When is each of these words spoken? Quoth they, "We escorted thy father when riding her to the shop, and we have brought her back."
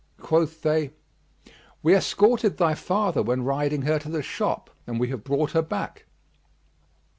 Quoth 0.19 0.63
they, 0.63 0.93
"We 1.83 1.93
escorted 1.93 2.57
thy 2.57 2.73
father 2.73 3.21
when 3.21 3.43
riding 3.43 3.83
her 3.83 3.99
to 3.99 4.09
the 4.09 4.23
shop, 4.23 4.71
and 4.87 4.99
we 4.99 5.09
have 5.09 5.23
brought 5.23 5.51
her 5.51 5.61
back." 5.61 6.07